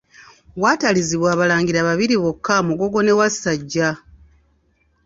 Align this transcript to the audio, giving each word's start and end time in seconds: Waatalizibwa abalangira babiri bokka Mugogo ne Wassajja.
Waatalizibwa 0.61 1.27
abalangira 1.35 1.79
babiri 1.89 2.15
bokka 2.23 2.55
Mugogo 2.67 2.97
ne 3.01 3.13
Wassajja. 3.19 3.89